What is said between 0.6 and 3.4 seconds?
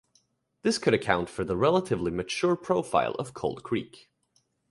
This could account for the relatively mature profile of